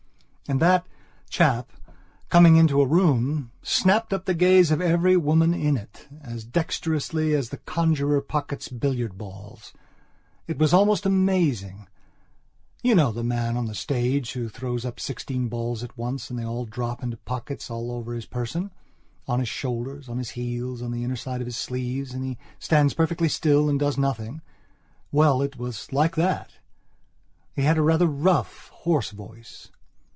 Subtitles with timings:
[0.49, 0.85] And that
[1.29, 1.71] chap,
[2.27, 7.33] coming into a room, snapped up the gaze of every woman in it, as dexterously
[7.33, 9.71] as a conjurer pockets billiard balls.
[10.47, 11.87] It was most amazing.
[12.83, 16.37] You know the man on the stage who throws up sixteen balls at once and
[16.37, 18.71] they all drop into pockets all over his person,
[19.29, 22.37] on his shoulders, on his heels, on the inner side of his sleeves; and he
[22.59, 24.41] stands perfectly still and does nothing.
[25.13, 26.57] Well, it was like that.
[27.55, 29.69] He had rather a rough, hoarse voice.